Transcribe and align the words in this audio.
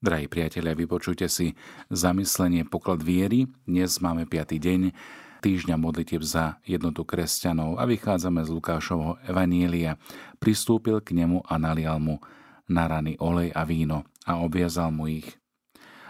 Drahí 0.00 0.32
priatelia, 0.32 0.72
vypočujte 0.72 1.28
si 1.28 1.52
zamyslenie 1.92 2.64
poklad 2.64 3.04
viery. 3.04 3.52
Dnes 3.68 4.00
máme 4.00 4.24
5. 4.24 4.56
deň 4.56 4.96
týždňa 5.44 5.76
modlitieb 5.76 6.24
za 6.24 6.56
jednotu 6.64 7.04
kresťanov 7.04 7.76
a 7.76 7.84
vychádzame 7.84 8.40
z 8.40 8.48
Lukášovho 8.48 9.20
Evanielia. 9.28 10.00
Pristúpil 10.40 11.04
k 11.04 11.12
nemu 11.12 11.44
a 11.44 11.60
nalial 11.60 12.00
mu 12.00 12.16
na 12.64 12.88
rany 12.88 13.20
olej 13.20 13.52
a 13.52 13.60
víno 13.68 14.08
a 14.24 14.40
obviazal 14.40 14.88
mu 14.88 15.04
ich. 15.04 15.36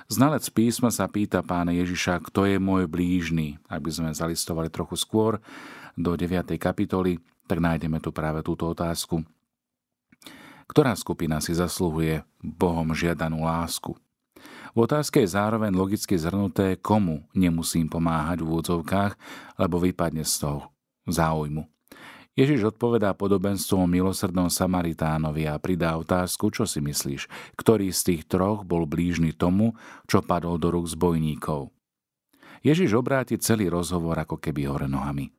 Znalec 0.06 0.46
písma 0.54 0.94
sa 0.94 1.10
pýta 1.10 1.42
pána 1.42 1.74
Ježiša, 1.74 2.22
kto 2.30 2.46
je 2.46 2.62
môj 2.62 2.86
blížny. 2.86 3.58
Ak 3.66 3.82
by 3.82 3.90
sme 3.90 4.14
zalistovali 4.14 4.70
trochu 4.70 4.94
skôr 5.02 5.42
do 5.98 6.14
9. 6.14 6.46
kapitoly, 6.62 7.18
tak 7.50 7.58
nájdeme 7.58 7.98
tu 7.98 8.14
práve 8.14 8.38
túto 8.46 8.70
otázku. 8.70 9.26
Ktorá 10.70 10.94
skupina 10.94 11.42
si 11.42 11.50
zasluhuje 11.50 12.22
Bohom 12.38 12.94
žiadanú 12.94 13.42
lásku? 13.42 13.98
V 14.70 14.78
otázke 14.86 15.18
je 15.18 15.34
zároveň 15.34 15.74
logicky 15.74 16.14
zhrnuté, 16.14 16.78
komu 16.78 17.26
nemusím 17.34 17.90
pomáhať 17.90 18.38
v 18.38 18.54
úvodzovkách, 18.54 19.18
lebo 19.58 19.82
vypadne 19.82 20.22
z 20.22 20.46
toho 20.46 20.70
záujmu. 21.10 21.66
Ježiš 22.38 22.70
odpovedá 22.70 23.18
podobenstvom 23.18 23.82
o 23.82 23.90
milosrdnom 23.90 24.46
Samaritánovi 24.46 25.50
a 25.50 25.58
pridá 25.58 25.98
otázku, 25.98 26.54
čo 26.54 26.62
si 26.70 26.78
myslíš, 26.78 27.26
ktorý 27.58 27.90
z 27.90 28.00
tých 28.06 28.22
troch 28.30 28.62
bol 28.62 28.86
blížny 28.86 29.34
tomu, 29.34 29.74
čo 30.06 30.22
padol 30.22 30.54
do 30.62 30.70
rúk 30.70 30.86
zbojníkov. 30.86 31.74
Ježiš 32.62 32.94
obráti 32.94 33.42
celý 33.42 33.66
rozhovor 33.66 34.14
ako 34.22 34.38
keby 34.38 34.70
hore 34.70 34.86
nohami 34.86 35.34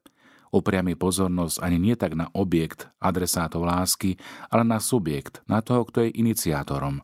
upriami 0.51 0.99
pozornosť 0.99 1.63
ani 1.63 1.79
nie 1.79 1.95
tak 1.95 2.13
na 2.13 2.27
objekt 2.35 2.91
adresátov 2.99 3.63
lásky, 3.63 4.19
ale 4.51 4.67
na 4.67 4.77
subjekt, 4.83 5.41
na 5.47 5.63
toho, 5.63 5.87
kto 5.87 6.05
je 6.05 6.15
iniciátorom. 6.15 7.01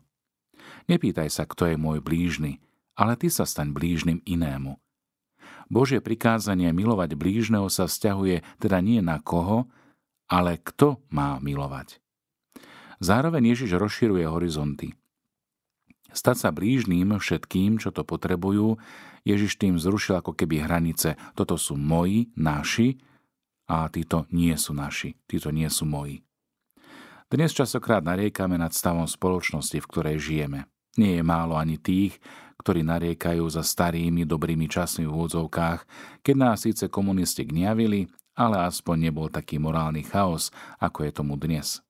Nepýtaj 0.88 1.28
sa, 1.32 1.44
kto 1.48 1.68
je 1.68 1.76
môj 1.80 2.04
blížny, 2.04 2.60
ale 2.96 3.16
ty 3.16 3.32
sa 3.32 3.48
staň 3.48 3.72
blížnym 3.72 4.20
inému. 4.24 4.76
Božie 5.68 6.00
prikázanie 6.00 6.72
milovať 6.72 7.12
blížneho 7.16 7.68
sa 7.68 7.84
vzťahuje 7.84 8.40
teda 8.56 8.80
nie 8.80 9.04
na 9.04 9.20
koho, 9.20 9.68
ale 10.28 10.60
kto 10.60 11.00
má 11.12 11.36
milovať. 11.40 12.00
Zároveň 13.00 13.52
Ježiš 13.56 13.76
rozširuje 13.76 14.24
horizonty. 14.28 14.96
Stať 16.08 16.36
sa 16.40 16.50
blížným 16.50 17.20
všetkým, 17.20 17.76
čo 17.76 17.92
to 17.92 18.00
potrebujú, 18.00 18.80
Ježiš 19.28 19.60
tým 19.60 19.76
zrušil 19.76 20.24
ako 20.24 20.32
keby 20.32 20.64
hranice. 20.64 21.20
Toto 21.36 21.60
sú 21.60 21.76
moji, 21.76 22.32
naši 22.32 22.96
a 23.68 23.86
títo 23.92 24.24
nie 24.32 24.56
sú 24.56 24.72
naši, 24.72 25.14
títo 25.28 25.52
nie 25.52 25.68
sú 25.68 25.84
moji. 25.84 26.24
Dnes 27.28 27.52
časokrát 27.52 28.00
nariekame 28.00 28.56
nad 28.56 28.72
stavom 28.72 29.04
spoločnosti, 29.04 29.84
v 29.84 29.90
ktorej 29.92 30.16
žijeme. 30.16 30.64
Nie 30.96 31.20
je 31.20 31.22
málo 31.22 31.60
ani 31.60 31.76
tých, 31.76 32.16
ktorí 32.58 32.82
nariekajú 32.82 33.44
za 33.46 33.60
starými 33.60 34.24
dobrými 34.24 34.66
časmi 34.66 35.04
v 35.04 35.12
úvodzovkách, 35.12 35.84
keď 36.24 36.34
nás 36.34 36.64
síce 36.64 36.88
komunisti 36.88 37.44
gniavili, 37.44 38.08
ale 38.32 38.64
aspoň 38.66 39.12
nebol 39.12 39.28
taký 39.28 39.60
morálny 39.60 40.08
chaos, 40.08 40.48
ako 40.80 41.04
je 41.04 41.12
tomu 41.12 41.36
dnes. 41.36 41.84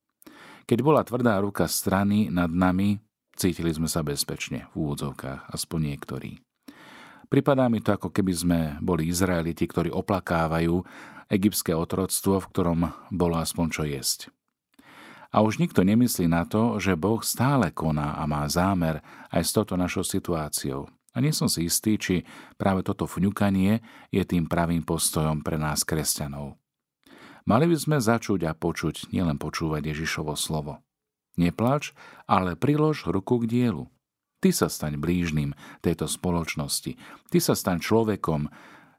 Keď 0.68 0.78
bola 0.84 1.06
tvrdá 1.06 1.40
ruka 1.40 1.64
strany 1.70 2.28
nad 2.28 2.52
nami, 2.52 3.00
cítili 3.38 3.72
sme 3.72 3.86
sa 3.86 4.04
bezpečne, 4.04 4.68
v 4.74 4.90
úvodzovkách, 4.90 5.54
aspoň 5.54 5.94
niektorí. 5.94 6.42
Pripadá 7.28 7.68
mi 7.68 7.84
to, 7.84 7.92
ako 7.92 8.08
keby 8.08 8.32
sme 8.32 8.58
boli 8.80 9.08
Izraeliti, 9.08 9.68
ktorí 9.68 9.92
oplakávajú 9.92 10.80
egyptské 11.28 11.76
otroctvo, 11.76 12.40
v 12.40 12.48
ktorom 12.50 12.80
bolo 13.12 13.36
aspoň 13.40 13.66
čo 13.70 13.82
jesť. 13.84 14.20
A 15.28 15.44
už 15.44 15.60
nikto 15.60 15.84
nemyslí 15.84 16.24
na 16.24 16.48
to, 16.48 16.80
že 16.80 16.96
Boh 16.96 17.20
stále 17.20 17.68
koná 17.68 18.16
a 18.16 18.24
má 18.24 18.48
zámer 18.48 19.04
aj 19.28 19.42
s 19.44 19.52
touto 19.52 19.76
našou 19.76 20.00
situáciou. 20.00 20.88
A 21.12 21.20
nie 21.20 21.36
som 21.36 21.52
si 21.52 21.68
istý, 21.68 22.00
či 22.00 22.24
práve 22.56 22.80
toto 22.80 23.04
fňukanie 23.04 23.84
je 24.08 24.22
tým 24.24 24.48
pravým 24.48 24.80
postojom 24.84 25.44
pre 25.44 25.60
nás 25.60 25.84
kresťanov. 25.84 26.56
Mali 27.48 27.64
by 27.64 27.76
sme 27.76 27.96
začuť 28.00 28.44
a 28.48 28.52
počuť, 28.52 29.12
nielen 29.12 29.40
počúvať 29.40 29.92
Ježišovo 29.92 30.36
slovo. 30.36 30.84
Neplač, 31.40 31.96
ale 32.28 32.56
prilož 32.56 33.08
ruku 33.08 33.40
k 33.44 33.48
dielu. 33.48 33.84
Ty 34.38 34.54
sa 34.54 34.68
staň 34.70 35.00
blížnym 35.00 35.56
tejto 35.82 36.06
spoločnosti. 36.06 36.94
Ty 37.32 37.38
sa 37.42 37.58
staň 37.58 37.82
človekom, 37.82 38.52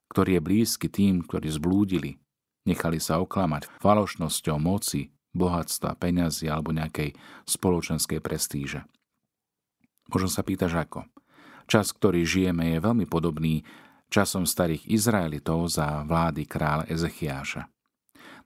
ktorý 0.09 0.38
je 0.38 0.42
blízky 0.42 0.88
tým, 0.90 1.22
ktorí 1.24 1.47
zblúdili. 1.50 2.18
Nechali 2.66 3.00
sa 3.02 3.22
oklamať 3.22 3.70
falošnosťou 3.81 4.58
moci, 4.62 5.14
bohatstva, 5.34 5.97
peňazí 5.97 6.50
alebo 6.50 6.74
nejakej 6.74 7.14
spoločenskej 7.46 8.19
prestíže. 8.19 8.86
Možno 10.09 10.30
sa 10.30 10.42
pýtaš 10.42 10.74
ako. 10.74 11.06
Čas, 11.69 11.94
ktorý 11.94 12.25
žijeme, 12.25 12.74
je 12.74 12.81
veľmi 12.81 13.06
podobný 13.06 13.62
časom 14.09 14.50
starých 14.50 14.90
Izraelitov 14.90 15.69
za 15.69 16.02
vlády 16.02 16.50
kráľa 16.50 16.90
Ezechiáša. 16.90 17.69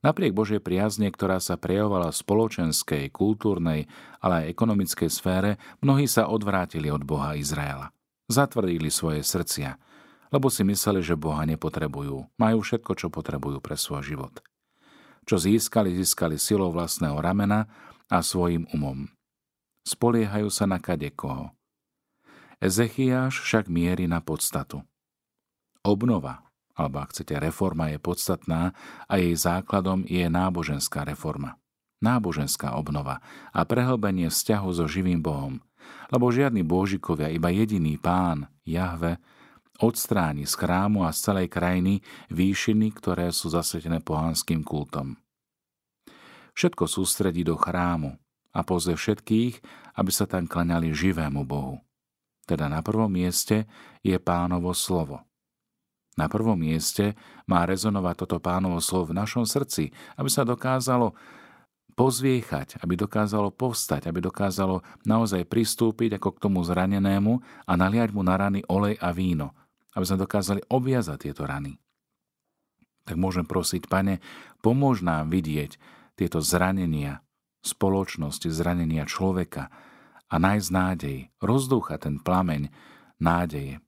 Napriek 0.04 0.36
Božej 0.36 0.60
priazne, 0.60 1.08
ktorá 1.08 1.40
sa 1.40 1.56
prejavovala 1.56 2.12
v 2.12 2.20
spoločenskej, 2.20 3.08
kultúrnej, 3.16 3.88
ale 4.20 4.34
aj 4.44 4.52
ekonomickej 4.52 5.08
sfére, 5.08 5.56
mnohí 5.80 6.12
sa 6.12 6.28
odvrátili 6.28 6.92
od 6.92 7.08
Boha 7.08 7.40
Izraela. 7.40 7.96
Zatvrdili 8.28 8.92
svoje 8.92 9.24
srdcia, 9.24 9.80
lebo 10.34 10.50
si 10.50 10.66
mysleli, 10.66 11.06
že 11.06 11.14
Boha 11.14 11.46
nepotrebujú. 11.46 12.26
Majú 12.42 12.58
všetko, 12.66 12.98
čo 12.98 13.14
potrebujú 13.14 13.62
pre 13.62 13.78
svoj 13.78 14.02
život. 14.02 14.34
Čo 15.30 15.38
získali, 15.38 15.94
získali 15.94 16.42
silou 16.42 16.74
vlastného 16.74 17.22
ramena 17.22 17.70
a 18.10 18.26
svojim 18.26 18.66
umom. 18.74 19.14
Spoliehajú 19.86 20.50
sa 20.50 20.66
na 20.66 20.82
kadekoho. 20.82 21.54
Ezechiáš 22.58 23.44
však 23.46 23.70
mierí 23.70 24.10
na 24.10 24.26
podstatu. 24.26 24.82
Obnova, 25.86 26.48
alebo 26.74 27.04
ak 27.04 27.14
chcete, 27.14 27.36
reforma 27.38 27.92
je 27.94 28.00
podstatná 28.00 28.74
a 29.06 29.14
jej 29.20 29.36
základom 29.36 30.08
je 30.10 30.26
náboženská 30.26 31.06
reforma. 31.06 31.60
Náboženská 32.02 32.74
obnova 32.76 33.22
a 33.52 33.68
prehlbenie 33.68 34.32
vzťahu 34.32 34.70
so 34.72 34.88
živým 34.90 35.20
Bohom. 35.20 35.62
Lebo 36.08 36.32
žiadni 36.32 36.64
božikovia, 36.64 37.28
iba 37.32 37.52
jediný 37.52 38.00
pán, 38.00 38.48
Jahve, 38.64 39.20
odstráni 39.84 40.48
z 40.48 40.56
chrámu 40.56 41.04
a 41.04 41.12
z 41.12 41.20
celej 41.28 41.48
krajiny 41.52 42.00
výšiny, 42.32 42.96
ktoré 42.96 43.36
sú 43.36 43.52
zasvetené 43.52 44.00
pohanským 44.00 44.64
kultom. 44.64 45.20
Všetko 46.56 46.88
sústredí 46.88 47.44
do 47.44 47.60
chrámu 47.60 48.16
a 48.56 48.64
pozve 48.64 48.96
všetkých, 48.96 49.60
aby 50.00 50.12
sa 50.14 50.24
tam 50.24 50.48
klaňali 50.48 50.96
živému 50.96 51.44
Bohu. 51.44 51.84
Teda 52.48 52.72
na 52.72 52.80
prvom 52.80 53.12
mieste 53.12 53.68
je 54.00 54.16
pánovo 54.16 54.72
slovo– 54.72 55.20
na 56.14 56.30
prvom 56.30 56.54
mieste 56.54 57.18
má 57.50 57.66
rezonovať 57.66 58.26
toto 58.26 58.38
pánovo 58.38 58.78
slovo 58.78 59.12
v 59.12 59.18
našom 59.18 59.50
srdci, 59.50 59.90
aby 60.14 60.30
sa 60.30 60.46
dokázalo 60.46 61.18
pozviechať, 61.94 62.82
aby 62.82 62.98
dokázalo 62.98 63.54
povstať, 63.54 64.10
aby 64.10 64.22
dokázalo 64.22 64.82
naozaj 65.06 65.46
pristúpiť 65.46 66.18
ako 66.18 66.38
k 66.38 66.42
tomu 66.42 66.62
zranenému 66.62 67.42
a 67.66 67.74
naliať 67.74 68.10
mu 68.14 68.22
na 68.26 68.38
rany 68.38 68.66
olej 68.70 68.98
a 69.02 69.10
víno, 69.14 69.54
aby 69.94 70.06
sme 70.06 70.24
dokázali 70.24 70.62
obviazať 70.70 71.30
tieto 71.30 71.46
rany. 71.46 71.78
Tak 73.04 73.20
môžem 73.20 73.44
prosiť, 73.44 73.92
pane, 73.92 74.24
pomôž 74.64 75.04
nám 75.04 75.28
vidieť 75.30 75.76
tieto 76.16 76.40
zranenia 76.40 77.24
spoločnosti, 77.64 78.52
zranenia 78.52 79.08
človeka 79.08 79.72
a 80.28 80.36
nájsť 80.36 80.70
nádej, 80.72 81.18
rozdúchať 81.40 82.00
ten 82.10 82.16
plameň 82.20 82.72
nádeje. 83.20 83.80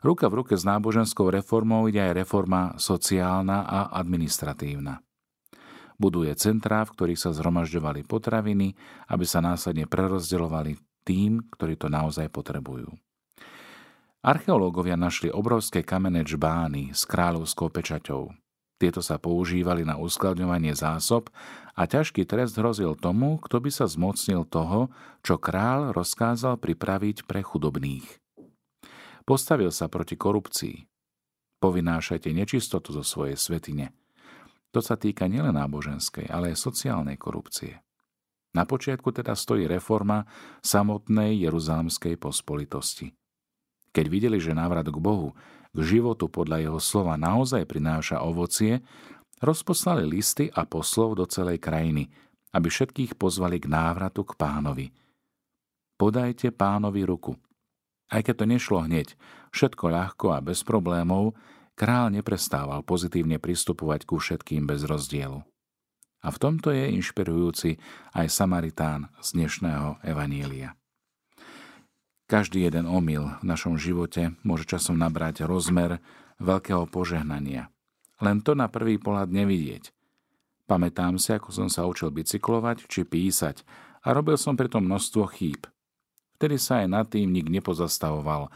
Ruka 0.00 0.32
v 0.32 0.42
ruke 0.42 0.54
s 0.56 0.64
náboženskou 0.64 1.28
reformou 1.28 1.84
ide 1.86 2.00
aj 2.00 2.16
reforma 2.16 2.74
sociálna 2.80 3.68
a 3.68 3.92
administratívna. 3.94 5.04
Buduje 6.00 6.32
centrá, 6.40 6.80
v 6.88 6.96
ktorých 6.96 7.20
sa 7.20 7.30
zhromažďovali 7.36 8.08
potraviny, 8.08 8.72
aby 9.12 9.24
sa 9.28 9.44
následne 9.44 9.84
prerozdeľovali 9.84 10.80
tým, 11.04 11.44
ktorí 11.52 11.76
to 11.76 11.92
naozaj 11.92 12.32
potrebujú. 12.32 12.88
Archeológovia 14.20 15.00
našli 15.00 15.32
obrovské 15.32 15.80
kamenné 15.80 16.28
čbány 16.28 16.92
s 16.92 17.08
kráľovskou 17.08 17.72
pečaťou. 17.72 18.28
Tieto 18.76 19.00
sa 19.00 19.16
používali 19.16 19.80
na 19.80 19.96
uskladňovanie 19.96 20.76
zásob 20.76 21.32
a 21.72 21.88
ťažký 21.88 22.28
trest 22.28 22.52
hrozil 22.60 23.00
tomu, 23.00 23.40
kto 23.40 23.64
by 23.64 23.72
sa 23.72 23.88
zmocnil 23.88 24.44
toho, 24.44 24.92
čo 25.24 25.40
král 25.40 25.96
rozkázal 25.96 26.60
pripraviť 26.60 27.24
pre 27.24 27.40
chudobných. 27.40 28.04
Postavil 29.24 29.72
sa 29.72 29.88
proti 29.88 30.20
korupcii. 30.20 30.76
Povinášajte 31.60 32.28
nečistotu 32.28 32.92
zo 32.92 33.04
svojej 33.04 33.40
svetine. 33.40 33.96
To 34.76 34.84
sa 34.84 35.00
týka 35.00 35.32
nielen 35.32 35.56
náboženskej, 35.56 36.28
ale 36.28 36.52
aj 36.52 36.60
sociálnej 36.60 37.16
korupcie. 37.16 37.80
Na 38.52 38.68
počiatku 38.68 39.16
teda 39.16 39.32
stojí 39.32 39.64
reforma 39.64 40.28
samotnej 40.60 41.40
jeruzalemskej 41.40 42.20
pospolitosti. 42.20 43.16
Keď 43.90 44.06
videli, 44.06 44.38
že 44.38 44.54
návrat 44.54 44.86
k 44.86 44.98
Bohu, 44.98 45.34
k 45.70 45.78
životu 45.82 46.26
podľa 46.26 46.66
jeho 46.66 46.80
slova 46.82 47.14
naozaj 47.18 47.66
prináša 47.66 48.22
ovocie, 48.22 48.82
rozposlali 49.42 50.06
listy 50.06 50.50
a 50.50 50.66
poslov 50.66 51.18
do 51.18 51.24
celej 51.26 51.62
krajiny, 51.62 52.10
aby 52.50 52.66
všetkých 52.66 53.14
pozvali 53.14 53.62
k 53.62 53.70
návratu 53.70 54.26
k 54.26 54.34
pánovi. 54.34 54.86
podajte 56.00 56.48
pánovi 56.50 57.04
ruku. 57.04 57.36
Aj 58.10 58.24
keď 58.24 58.34
to 58.42 58.46
nešlo 58.48 58.78
hneď, 58.88 59.14
všetko 59.54 59.84
ľahko 59.92 60.26
a 60.34 60.42
bez 60.42 60.64
problémov, 60.64 61.36
král 61.78 62.10
neprestával 62.10 62.82
pozitívne 62.82 63.38
pristupovať 63.38 64.08
ku 64.08 64.18
všetkým 64.18 64.66
bez 64.66 64.82
rozdielu. 64.88 65.44
A 66.20 66.28
v 66.28 66.36
tomto 66.40 66.72
je 66.72 66.90
inšpirujúci 66.96 67.80
aj 68.16 68.26
Samaritán 68.28 69.12
z 69.24 69.40
dnešného 69.40 70.04
Evanília. 70.04 70.79
Každý 72.30 72.62
jeden 72.62 72.86
omyl 72.86 73.42
v 73.42 73.44
našom 73.44 73.74
živote 73.74 74.38
môže 74.46 74.62
časom 74.62 74.94
nabrať 74.94 75.42
rozmer 75.42 75.98
veľkého 76.38 76.86
požehnania. 76.86 77.74
Len 78.22 78.38
to 78.38 78.54
na 78.54 78.70
prvý 78.70 79.02
pohľad 79.02 79.34
nevidieť. 79.34 79.90
Pamätám 80.70 81.18
si, 81.18 81.34
ako 81.34 81.50
som 81.50 81.66
sa 81.66 81.90
učil 81.90 82.14
bicyklovať 82.14 82.86
či 82.86 83.02
písať 83.02 83.66
a 84.06 84.14
robil 84.14 84.38
som 84.38 84.54
pritom 84.54 84.86
množstvo 84.86 85.26
chýb. 85.34 85.66
Vtedy 86.38 86.54
sa 86.54 86.86
aj 86.86 86.86
nad 86.86 87.06
tým 87.10 87.34
nik 87.34 87.50
nepozastavoval. 87.50 88.46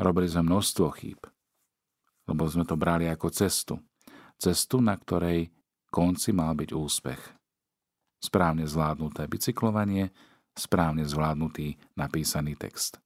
Robili 0.00 0.24
sme 0.24 0.48
množstvo 0.48 0.88
chýb. 0.96 1.20
Lebo 2.24 2.48
sme 2.48 2.64
to 2.64 2.80
brali 2.80 3.12
ako 3.12 3.28
cestu. 3.28 3.76
Cestu, 4.40 4.80
na 4.80 4.96
ktorej 4.96 5.52
konci 5.92 6.32
mal 6.32 6.56
byť 6.56 6.70
úspech. 6.72 7.20
Správne 8.24 8.64
zvládnuté 8.64 9.28
bicyklovanie, 9.28 10.16
správne 10.56 11.04
zvládnutý 11.04 11.76
napísaný 11.92 12.56
text. 12.56 12.96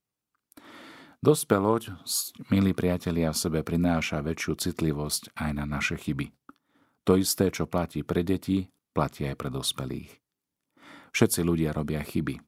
Dospeloť, 1.23 2.03
milí 2.51 2.75
priatelia, 2.75 3.31
v 3.31 3.39
sebe 3.39 3.59
prináša 3.63 4.19
väčšiu 4.19 4.59
citlivosť 4.59 5.31
aj 5.39 5.51
na 5.55 5.63
naše 5.63 5.95
chyby. 5.95 6.35
To 7.07 7.15
isté, 7.15 7.47
čo 7.47 7.63
platí 7.63 8.03
pre 8.03 8.27
deti, 8.27 8.67
platí 8.91 9.23
aj 9.23 9.39
pre 9.39 9.47
dospelých. 9.47 10.19
Všetci 11.15 11.47
ľudia 11.47 11.71
robia 11.71 12.03
chyby. 12.03 12.43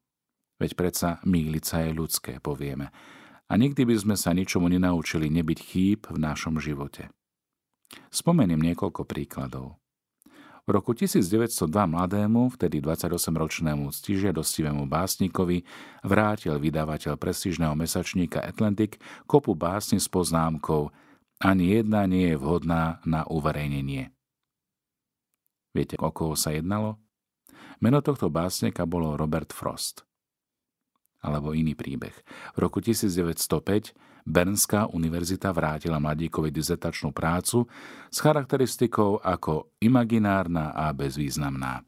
Veď 0.59 0.75
predsa 0.75 1.23
míliť 1.23 1.63
sa 1.63 1.87
je 1.87 1.95
ľudské, 1.95 2.43
povieme. 2.43 2.91
A 3.47 3.55
nikdy 3.55 3.87
by 3.87 3.95
sme 3.95 4.15
sa 4.19 4.35
ničomu 4.35 4.67
nenaučili 4.67 5.31
nebyť 5.31 5.59
chýb 5.63 6.11
v 6.11 6.19
našom 6.19 6.59
živote. 6.59 7.07
Spomeniem 8.11 8.59
niekoľko 8.59 9.07
príkladov. 9.07 9.79
V 10.65 10.73
roku 10.73 10.97
1902 10.97 11.69
mladému, 11.69 12.49
vtedy 12.57 12.81
28-ročnému 12.81 13.93
ctižiadostivému 13.93 14.89
básnikovi 14.89 15.61
vrátil 16.01 16.57
vydavateľ 16.57 17.21
prestížneho 17.21 17.77
mesačníka 17.77 18.41
Atlantic 18.41 18.97
kopu 19.29 19.53
básni 19.53 20.01
s 20.01 20.09
poznámkou 20.09 20.89
Ani 21.37 21.77
jedna 21.77 22.09
nie 22.09 22.33
je 22.33 22.41
vhodná 22.41 22.97
na 23.05 23.29
uverejnenie. 23.29 24.09
Viete, 25.75 26.01
o 26.01 26.09
koho 26.09 26.33
sa 26.33 26.49
jednalo? 26.49 26.97
Meno 27.77 28.01
tohto 28.01 28.33
básnika 28.33 28.89
bolo 28.89 29.13
Robert 29.13 29.53
Frost 29.53 30.07
alebo 31.25 31.57
iný 31.57 31.73
príbeh. 31.73 32.13
V 32.53 32.57
roku 32.61 32.77
1905 32.77 33.97
Bernská 34.25 34.89
univerzita 34.89 35.53
vrátila 35.53 36.01
mladíkovi 36.01 36.49
dizertačnú 36.49 37.13
prácu 37.13 37.69
s 38.09 38.17
charakteristikou 38.17 39.21
ako 39.21 39.77
imaginárna 39.77 40.73
a 40.73 40.89
bezvýznamná. 40.97 41.85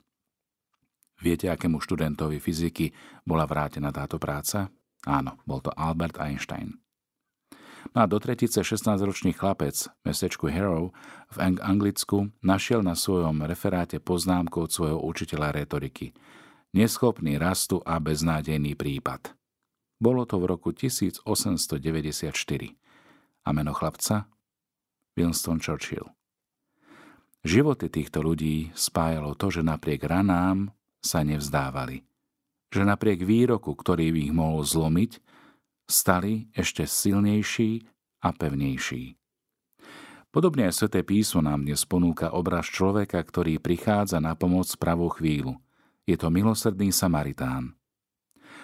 Viete, 1.17 1.49
akému 1.49 1.81
študentovi 1.81 2.37
fyziky 2.37 2.93
bola 3.25 3.49
vrátená 3.49 3.89
táto 3.89 4.21
práca? 4.21 4.69
Áno, 5.09 5.41
bol 5.49 5.65
to 5.65 5.73
Albert 5.73 6.21
Einstein. 6.21 6.77
No 7.97 8.05
a 8.05 8.05
do 8.05 8.21
tretice 8.21 8.61
16-ročný 8.61 9.33
chlapec 9.33 9.89
v 9.89 10.01
mestečku 10.05 10.45
Harrow 10.53 10.93
v 11.33 11.57
Anglicku 11.57 12.29
našiel 12.45 12.85
na 12.85 12.93
svojom 12.93 13.49
referáte 13.49 13.97
poznámku 13.97 14.61
od 14.61 14.69
svojho 14.69 15.01
učiteľa 15.01 15.57
retoriky– 15.57 16.13
neschopný 16.77 17.41
rastu 17.41 17.81
a 17.81 17.97
beznádejný 17.97 18.77
prípad. 18.77 19.33
Bolo 19.97 20.29
to 20.29 20.37
v 20.37 20.45
roku 20.45 20.69
1894 20.69 21.25
a 23.41 23.49
meno 23.49 23.73
chlapca 23.73 24.29
Winston 25.17 25.57
Churchill. 25.57 26.05
Životy 27.41 27.89
týchto 27.89 28.21
ľudí 28.21 28.69
spájalo 28.77 29.33
to, 29.33 29.49
že 29.49 29.65
napriek 29.65 30.05
ranám 30.05 30.69
sa 31.01 31.25
nevzdávali. 31.25 32.05
Že 32.69 32.93
napriek 32.93 33.25
výroku, 33.25 33.73
ktorý 33.73 34.13
ich 34.13 34.29
mohol 34.29 34.61
zlomiť, 34.61 35.17
stali 35.89 36.53
ešte 36.53 36.85
silnejší 36.85 37.89
a 38.21 38.29
pevnejší. 38.35 39.17
Podobne 40.29 40.69
aj 40.69 40.75
Sveté 40.75 41.01
písmo 41.01 41.41
nám 41.41 41.65
dnes 41.65 41.81
ponúka 41.87 42.29
obraz 42.35 42.69
človeka, 42.69 43.17
ktorý 43.23 43.57
prichádza 43.57 44.21
na 44.21 44.37
pomoc 44.37 44.69
pravú 44.77 45.09
chvíľu– 45.09 45.57
je 46.07 46.15
to 46.15 46.31
milosrdný 46.31 46.95
Samaritán. 46.95 47.75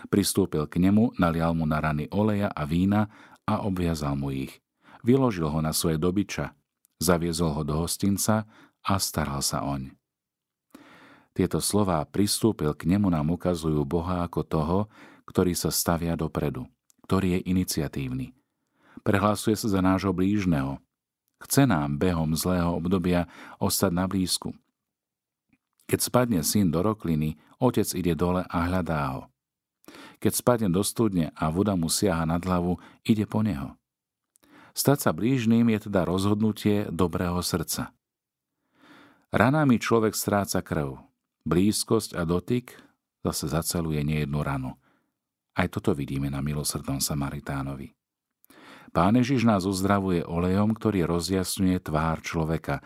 Pristúpil 0.08 0.64
k 0.72 0.80
nemu, 0.80 1.20
nalial 1.20 1.52
mu 1.52 1.68
na 1.68 1.84
rany 1.84 2.08
oleja 2.12 2.48
a 2.48 2.64
vína 2.64 3.12
a 3.44 3.68
obviazal 3.68 4.16
mu 4.16 4.32
ich. 4.32 4.64
Vyložil 5.04 5.52
ho 5.52 5.60
na 5.60 5.76
svoje 5.76 6.00
dobyča, 6.00 6.56
zaviezol 7.04 7.52
ho 7.52 7.62
do 7.68 7.76
hostinca 7.84 8.48
a 8.80 8.94
staral 8.96 9.44
sa 9.44 9.68
oň. 9.68 9.92
Tieto 11.36 11.60
slová 11.60 12.00
pristúpil 12.08 12.72
k 12.78 12.88
nemu 12.88 13.12
nám 13.12 13.36
ukazujú 13.36 13.84
Boha 13.84 14.24
ako 14.24 14.42
toho, 14.48 14.80
ktorý 15.28 15.52
sa 15.58 15.74
stavia 15.74 16.16
dopredu, 16.16 16.64
ktorý 17.10 17.40
je 17.40 17.50
iniciatívny. 17.52 18.32
Prehlasuje 19.04 19.60
sa 19.60 19.68
za 19.68 19.82
nášho 19.84 20.16
blížneho. 20.16 20.80
Chce 21.44 21.68
nám 21.68 22.00
behom 22.00 22.40
zlého 22.40 22.72
obdobia 22.72 23.28
ostať 23.60 23.92
na 23.92 24.08
blízku. 24.08 24.56
Keď 25.88 26.00
spadne 26.00 26.42
syn 26.42 26.72
do 26.72 26.80
rokliny, 26.80 27.36
otec 27.60 27.88
ide 27.96 28.16
dole 28.16 28.48
a 28.48 28.58
hľadá 28.68 29.00
ho. 29.16 29.22
Keď 30.24 30.32
spadne 30.32 30.70
do 30.72 30.80
studne 30.82 31.36
a 31.36 31.52
voda 31.52 31.76
mu 31.76 31.92
siaha 31.92 32.24
nad 32.24 32.40
hlavu, 32.40 32.80
ide 33.04 33.28
po 33.28 33.44
neho. 33.44 33.76
Stať 34.74 34.98
sa 35.06 35.12
blížným 35.12 35.70
je 35.76 35.92
teda 35.92 36.08
rozhodnutie 36.08 36.90
dobrého 36.90 37.38
srdca. 37.44 37.94
Ranami 39.30 39.78
človek 39.78 40.16
stráca 40.16 40.64
krv. 40.64 40.98
Blízkosť 41.44 42.16
a 42.16 42.24
dotyk 42.24 42.74
zase 43.26 43.52
zaceluje 43.52 44.00
nejednu 44.02 44.40
ranu. 44.40 44.80
Aj 45.54 45.68
toto 45.70 45.94
vidíme 45.94 46.32
na 46.32 46.42
milosrdnom 46.42 46.98
Samaritánovi. 46.98 47.94
Pán 48.94 49.18
Ježiš 49.18 49.46
nás 49.46 49.66
uzdravuje 49.66 50.22
olejom, 50.22 50.78
ktorý 50.78 51.10
rozjasňuje 51.10 51.78
tvár 51.82 52.22
človeka, 52.22 52.82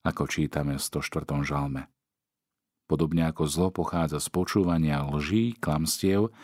ako 0.00 0.24
čítame 0.24 0.76
v 0.76 0.82
104. 0.82 1.44
žalme. 1.44 1.84
Podobne 2.90 3.30
ako 3.30 3.46
zlo 3.46 3.68
pochádza 3.70 4.18
z 4.18 4.34
počúvania 4.34 5.06
lží, 5.06 5.54
klamstiev, 5.54 6.34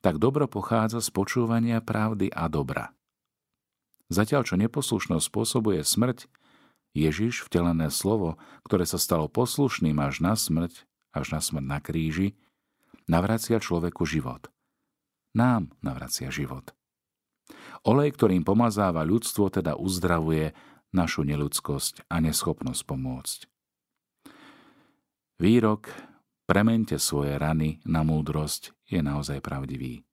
tak 0.00 0.16
dobro 0.16 0.48
pochádza 0.48 1.04
z 1.04 1.12
počúvania 1.12 1.84
pravdy 1.84 2.32
a 2.32 2.48
dobra. 2.48 2.96
Zatiaľ, 4.08 4.48
čo 4.48 4.56
neposlušnosť 4.56 5.28
spôsobuje 5.28 5.84
smrť, 5.84 6.24
Ježiš, 6.96 7.44
vtelené 7.44 7.92
slovo, 7.92 8.40
ktoré 8.64 8.88
sa 8.88 8.96
stalo 8.96 9.28
poslušným 9.28 10.00
až 10.00 10.24
na 10.24 10.34
smrť, 10.40 10.88
až 11.12 11.36
na 11.36 11.40
smrť 11.44 11.66
na 11.68 11.78
kríži, 11.84 12.32
navracia 13.04 13.60
človeku 13.60 14.08
život. 14.08 14.48
Nám 15.36 15.68
navracia 15.84 16.32
život. 16.32 16.72
Olej, 17.84 18.16
ktorým 18.16 18.40
pomazáva 18.40 19.04
ľudstvo, 19.04 19.52
teda 19.52 19.76
uzdravuje 19.76 20.56
našu 20.96 21.28
neludskosť 21.28 22.08
a 22.08 22.24
neschopnosť 22.24 22.82
pomôcť. 22.88 23.38
Výrok 25.40 25.88
premente 26.44 27.00
svoje 27.00 27.32
rany 27.40 27.80
na 27.88 28.04
múdrosť 28.04 28.76
je 28.84 29.00
naozaj 29.00 29.40
pravdivý. 29.40 30.04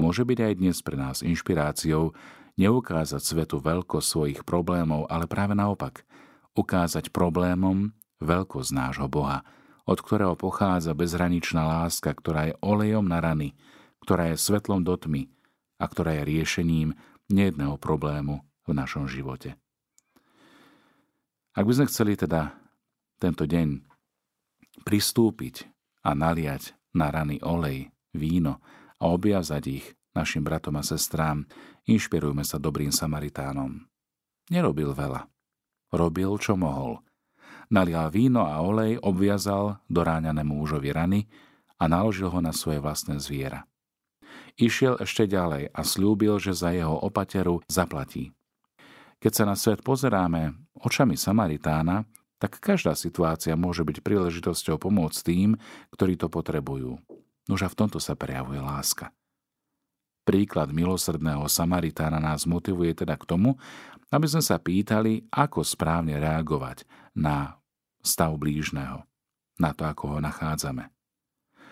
Môže 0.00 0.24
byť 0.24 0.38
aj 0.40 0.52
dnes 0.56 0.80
pre 0.80 0.96
nás 0.96 1.20
inšpiráciou 1.20 2.16
neukázať 2.56 3.20
svetu 3.20 3.60
veľkosť 3.60 4.08
svojich 4.08 4.40
problémov, 4.48 5.04
ale 5.12 5.28
práve 5.28 5.52
naopak, 5.52 6.08
ukázať 6.56 7.12
problémom 7.12 7.92
veľkosť 8.24 8.72
nášho 8.72 9.04
Boha, 9.04 9.44
od 9.84 10.00
ktorého 10.00 10.32
pochádza 10.32 10.96
bezhraničná 10.96 11.68
láska, 11.68 12.08
ktorá 12.16 12.48
je 12.48 12.58
olejom 12.64 13.04
na 13.04 13.20
rany, 13.20 13.52
ktorá 14.00 14.32
je 14.32 14.40
svetlom 14.40 14.80
do 14.80 14.96
tmy 14.96 15.28
a 15.76 15.84
ktorá 15.84 16.16
je 16.16 16.32
riešením 16.32 16.96
nejedného 17.28 17.76
problému 17.76 18.40
v 18.64 18.70
našom 18.72 19.04
živote. 19.12 19.60
Ak 21.52 21.68
by 21.68 21.72
sme 21.76 21.86
chceli 21.92 22.16
teda 22.16 22.56
tento 23.20 23.44
deň 23.44 23.91
pristúpiť 24.82 25.70
a 26.02 26.12
naliať 26.12 26.74
na 26.92 27.08
rany 27.08 27.40
olej, 27.40 27.88
víno 28.12 28.60
a 29.00 29.08
objazať 29.10 29.62
ich 29.70 29.86
našim 30.12 30.44
bratom 30.44 30.76
a 30.76 30.84
sestrám, 30.84 31.48
inšpirujme 31.88 32.44
sa 32.44 32.60
dobrým 32.60 32.92
Samaritánom. 32.92 33.88
Nerobil 34.52 34.92
veľa. 34.92 35.26
Robil, 35.92 36.30
čo 36.40 36.56
mohol. 36.56 37.00
Nalial 37.72 38.12
víno 38.12 38.44
a 38.44 38.60
olej, 38.60 39.00
obviazal 39.00 39.80
doráňanému 39.88 40.52
mužovi 40.52 40.92
rany 40.92 41.20
a 41.80 41.88
naložil 41.88 42.28
ho 42.28 42.40
na 42.44 42.52
svoje 42.52 42.84
vlastné 42.84 43.16
zviera. 43.16 43.64
Išiel 44.60 45.00
ešte 45.00 45.24
ďalej 45.24 45.72
a 45.72 45.80
slúbil, 45.80 46.36
že 46.36 46.52
za 46.52 46.76
jeho 46.76 46.92
opateru 46.92 47.64
zaplatí. 47.68 48.36
Keď 49.20 49.32
sa 49.32 49.44
na 49.48 49.56
svet 49.56 49.80
pozeráme 49.80 50.52
očami 50.76 51.16
Samaritána, 51.16 52.04
tak 52.42 52.58
každá 52.58 52.98
situácia 52.98 53.54
môže 53.54 53.86
byť 53.86 54.02
príležitosťou 54.02 54.74
pomôcť 54.82 55.18
tým, 55.22 55.54
ktorí 55.94 56.18
to 56.18 56.26
potrebujú. 56.26 56.98
Nož 57.46 57.70
v 57.70 57.78
tomto 57.78 58.02
sa 58.02 58.18
prejavuje 58.18 58.58
láska. 58.58 59.14
Príklad 60.26 60.74
milosrdného 60.74 61.46
Samaritána 61.46 62.18
nás 62.18 62.42
motivuje 62.42 62.98
teda 62.98 63.14
k 63.14 63.30
tomu, 63.30 63.62
aby 64.10 64.26
sme 64.26 64.42
sa 64.42 64.58
pýtali, 64.58 65.30
ako 65.30 65.62
správne 65.62 66.18
reagovať 66.18 66.82
na 67.14 67.62
stav 68.02 68.34
blížneho, 68.34 69.06
na 69.62 69.70
to, 69.70 69.86
ako 69.86 70.14
ho 70.14 70.18
nachádzame. 70.18 70.90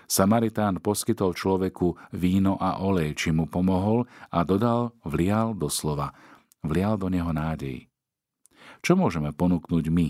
Samaritán 0.06 0.82
poskytol 0.82 1.34
človeku 1.34 1.98
víno 2.14 2.58
a 2.58 2.82
olej, 2.82 3.14
či 3.18 3.34
mu 3.34 3.46
pomohol 3.46 4.06
a 4.30 4.42
dodal, 4.42 4.94
vlial 5.06 5.54
doslova, 5.54 6.14
vlial 6.62 6.94
do 6.98 7.10
neho 7.10 7.30
nádej. 7.30 7.86
Čo 8.82 8.98
môžeme 8.98 9.30
ponúknuť 9.30 9.86
my, 9.86 10.06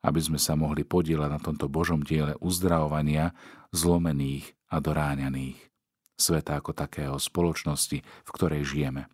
aby 0.00 0.20
sme 0.20 0.40
sa 0.40 0.56
mohli 0.56 0.84
podielať 0.84 1.30
na 1.30 1.40
tomto 1.40 1.68
Božom 1.68 2.00
diele 2.00 2.36
uzdravovania 2.40 3.36
zlomených 3.70 4.56
a 4.72 4.80
doráňaných, 4.80 5.58
sveta 6.16 6.56
ako 6.60 6.72
takého 6.72 7.16
spoločnosti, 7.20 7.98
v 8.00 8.30
ktorej 8.30 8.64
žijeme. 8.64 9.06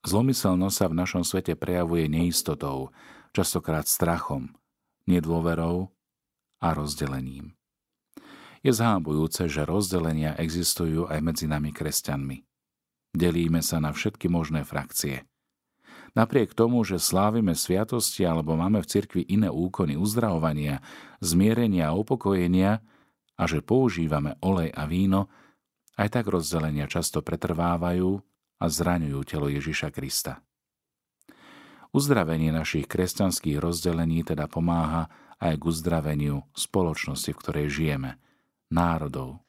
Zlomyselnosť 0.00 0.76
sa 0.76 0.86
v 0.88 0.96
našom 0.96 1.22
svete 1.28 1.56
prejavuje 1.56 2.08
neistotou, 2.08 2.88
častokrát 3.36 3.84
strachom, 3.84 4.56
nedôverou 5.04 5.92
a 6.60 6.68
rozdelením. 6.72 7.52
Je 8.60 8.72
zhábujúce, 8.76 9.48
že 9.48 9.64
rozdelenia 9.64 10.36
existujú 10.36 11.08
aj 11.08 11.20
medzi 11.24 11.48
nami 11.48 11.72
kresťanmi. 11.72 12.44
Delíme 13.16 13.64
sa 13.64 13.80
na 13.80 13.92
všetky 13.92 14.28
možné 14.28 14.68
frakcie. 14.68 15.24
Napriek 16.18 16.58
tomu, 16.58 16.82
že 16.82 16.98
slávime 16.98 17.54
sviatosti 17.54 18.26
alebo 18.26 18.58
máme 18.58 18.82
v 18.82 18.90
cirkvi 18.90 19.22
iné 19.30 19.46
úkony 19.46 19.94
uzdravovania, 19.94 20.82
zmierenia 21.22 21.94
a 21.94 21.96
upokojenia 21.96 22.82
a 23.38 23.42
že 23.46 23.62
používame 23.62 24.34
olej 24.42 24.74
a 24.74 24.84
víno, 24.90 25.30
aj 25.94 26.20
tak 26.20 26.26
rozdelenia 26.28 26.90
často 26.90 27.22
pretrvávajú 27.22 28.10
a 28.60 28.64
zraňujú 28.66 29.20
telo 29.24 29.46
Ježiša 29.48 29.88
Krista. 29.94 30.42
Uzdravenie 31.90 32.54
našich 32.54 32.86
kresťanských 32.86 33.58
rozdelení 33.58 34.22
teda 34.22 34.46
pomáha 34.46 35.10
aj 35.42 35.58
k 35.58 35.62
uzdraveniu 35.66 36.46
spoločnosti, 36.54 37.30
v 37.34 37.40
ktorej 37.40 37.66
žijeme– 37.70 38.18
národov. 38.70 39.42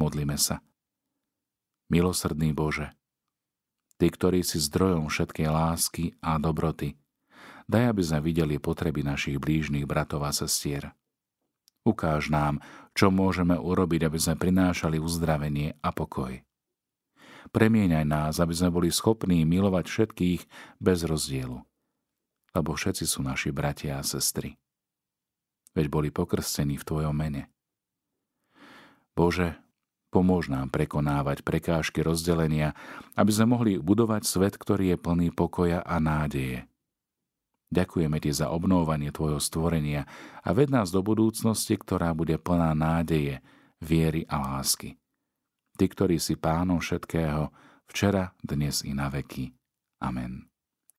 Modlíme 0.00 0.40
sa. 0.40 0.64
Milosrdný 1.92 2.56
Bože, 2.56 2.90
Ty, 3.96 4.06
ktorý 4.12 4.44
si 4.44 4.60
zdrojom 4.60 5.08
všetkej 5.08 5.48
lásky 5.48 6.04
a 6.20 6.36
dobroty, 6.36 7.00
daj, 7.64 7.96
aby 7.96 8.02
sme 8.04 8.20
videli 8.20 8.60
potreby 8.60 9.00
našich 9.00 9.40
blížnych 9.40 9.88
bratov 9.88 10.28
a 10.28 10.32
sestier. 10.36 10.92
Ukáž 11.86 12.28
nám, 12.28 12.60
čo 12.92 13.14
môžeme 13.14 13.54
urobiť, 13.56 14.10
aby 14.10 14.18
sme 14.18 14.34
prinášali 14.36 14.98
uzdravenie 14.98 15.78
a 15.80 15.94
pokoj. 15.94 16.42
Premieňaj 17.54 18.04
nás, 18.04 18.34
aby 18.42 18.52
sme 18.52 18.74
boli 18.74 18.90
schopní 18.90 19.46
milovať 19.46 19.86
všetkých 19.86 20.40
bez 20.82 21.06
rozdielu, 21.06 21.62
lebo 22.58 22.70
všetci 22.74 23.06
sú 23.06 23.22
naši 23.22 23.54
bratia 23.54 24.02
a 24.02 24.04
sestry. 24.04 24.58
Veď 25.72 25.86
boli 25.92 26.08
pokrstení 26.10 26.74
v 26.74 26.86
Tvojom 26.88 27.14
mene. 27.14 27.52
Bože, 29.14 29.56
pomôž 30.16 30.48
nám 30.48 30.72
prekonávať 30.72 31.44
prekážky 31.44 32.00
rozdelenia, 32.00 32.72
aby 33.20 33.28
sme 33.28 33.52
mohli 33.52 33.76
budovať 33.76 34.24
svet, 34.24 34.56
ktorý 34.56 34.96
je 34.96 34.98
plný 34.98 35.28
pokoja 35.36 35.84
a 35.84 36.00
nádeje. 36.00 36.64
Ďakujeme 37.68 38.16
Ti 38.24 38.32
za 38.32 38.48
obnovanie 38.48 39.12
Tvojho 39.12 39.36
stvorenia 39.36 40.08
a 40.40 40.48
ved 40.56 40.72
nás 40.72 40.88
do 40.88 41.04
budúcnosti, 41.04 41.76
ktorá 41.76 42.16
bude 42.16 42.40
plná 42.40 42.72
nádeje, 42.72 43.44
viery 43.84 44.24
a 44.24 44.40
lásky. 44.40 44.96
Ty, 45.76 45.84
ktorý 45.84 46.16
si 46.16 46.40
pánom 46.40 46.80
všetkého, 46.80 47.52
včera, 47.84 48.32
dnes 48.40 48.80
i 48.88 48.96
na 48.96 49.12
veky. 49.12 49.52
Amen. 50.00 50.55